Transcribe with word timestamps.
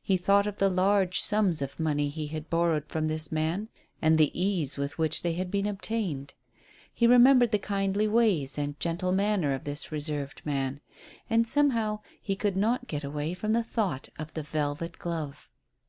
He 0.00 0.16
thought 0.16 0.46
of 0.46 0.58
the 0.58 0.68
large 0.68 1.18
sums 1.18 1.60
of 1.60 1.80
money 1.80 2.08
he 2.08 2.28
had 2.28 2.48
borrowed 2.48 2.84
from 2.86 3.08
this 3.08 3.32
man, 3.32 3.70
and 4.00 4.16
the 4.18 4.30
ease 4.32 4.78
with 4.78 4.98
which 4.98 5.22
they 5.22 5.32
had 5.32 5.50
been 5.50 5.66
obtained. 5.66 6.34
He 6.92 7.08
remembered 7.08 7.50
the 7.50 7.58
kindly 7.58 8.06
ways 8.06 8.56
and 8.56 8.78
gentle 8.78 9.10
manner 9.10 9.52
of 9.52 9.64
this 9.64 9.90
reserved 9.90 10.42
man, 10.44 10.80
and 11.28 11.44
somehow 11.44 12.02
he 12.22 12.36
could 12.36 12.56
not 12.56 12.86
get 12.86 13.02
away 13.02 13.34
from 13.34 13.52
the 13.52 13.64
thought 13.64 14.08
of 14.16 14.32
the 14.34 14.44
velvet 14.44 14.96
glove. 15.00 15.50